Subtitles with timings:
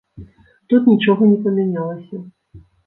[0.73, 2.15] Тут нічога не памянялася.